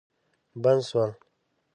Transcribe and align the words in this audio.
بند 0.63 0.81
سول. 0.91 1.11